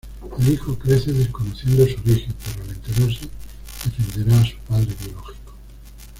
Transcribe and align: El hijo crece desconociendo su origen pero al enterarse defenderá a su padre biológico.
El 0.39 0.49
hijo 0.49 0.79
crece 0.79 1.13
desconociendo 1.13 1.85
su 1.85 1.91
origen 2.01 2.33
pero 2.43 2.63
al 2.63 2.69
enterarse 2.71 3.29
defenderá 3.99 4.41
a 4.41 4.45
su 4.45 4.57
padre 4.67 4.95
biológico. 4.99 5.53